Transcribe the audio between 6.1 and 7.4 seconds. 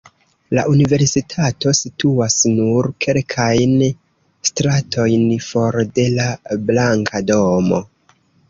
la Blanka